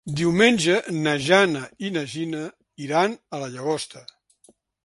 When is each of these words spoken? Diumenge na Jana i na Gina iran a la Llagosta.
Diumenge 0.19 0.77
na 1.07 1.13
Jana 1.25 1.61
i 1.89 1.93
na 1.99 2.03
Gina 2.15 2.41
iran 2.87 3.17
a 3.39 3.43
la 3.45 3.55
Llagosta. 3.57 4.07